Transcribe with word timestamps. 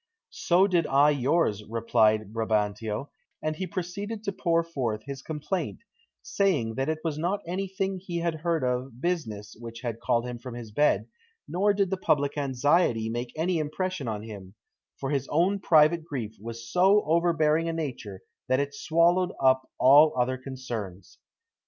"So 0.33 0.65
did 0.65 0.87
I 0.87 1.11
yours," 1.11 1.63
replied 1.63 2.33
Brabantio; 2.33 3.11
and 3.39 3.55
he 3.55 3.67
proceeded 3.67 4.23
to 4.23 4.31
pour 4.31 4.63
forth 4.63 5.03
his 5.05 5.21
complaint, 5.21 5.83
saying 6.23 6.73
that 6.73 6.89
it 6.89 6.97
was 7.03 7.19
not 7.19 7.43
anything 7.45 7.99
he 7.99 8.17
had 8.17 8.33
heard 8.41 8.63
of 8.63 8.99
business 8.99 9.55
which 9.59 9.81
had 9.81 9.99
called 9.99 10.25
him 10.25 10.39
from 10.39 10.55
his 10.55 10.71
bed, 10.71 11.05
nor 11.47 11.71
did 11.71 11.91
the 11.91 11.97
public 11.97 12.35
anxiety 12.35 13.09
make 13.09 13.31
any 13.35 13.59
impression 13.59 14.07
on 14.07 14.23
him, 14.23 14.55
for 14.99 15.11
his 15.11 15.27
own 15.27 15.59
private 15.59 16.03
grief 16.03 16.35
was 16.41 16.57
of 16.57 16.63
so 16.63 17.03
overbearing 17.05 17.69
a 17.69 17.73
nature 17.73 18.21
that 18.47 18.59
it 18.59 18.73
swallowed 18.73 19.31
up 19.39 19.69
all 19.77 20.15
other 20.19 20.35
concerns. 20.39 21.19